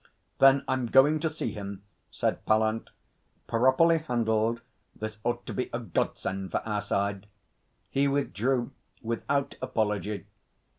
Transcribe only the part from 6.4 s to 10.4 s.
for our side.' He withdrew without apology.